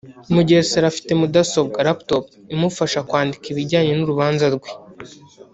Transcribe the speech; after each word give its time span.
Mugesera 0.33 0.85
afite 0.91 1.11
mudasobwa 1.19 1.77
(Lap 1.87 1.99
top) 2.09 2.25
imufasha 2.53 2.99
mu 3.01 3.05
kwandika 3.09 3.45
ibijyanye 3.49 3.91
n’urubanza 3.95 4.45
rwe 4.55 4.69